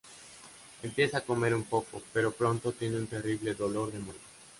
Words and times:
Empieza 0.81 1.19
a 1.19 1.23
comer 1.23 1.53
un 1.53 1.61
poco, 1.61 2.01
pero 2.11 2.31
pronto 2.31 2.71
tiene 2.71 2.97
un 2.97 3.05
terrible 3.05 3.53
dolor 3.53 3.91
de 3.93 3.99
muelas. 3.99 4.23